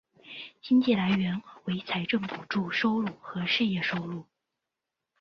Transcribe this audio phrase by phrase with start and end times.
[0.63, 4.25] 经费来源为财政补助收入和事业收入。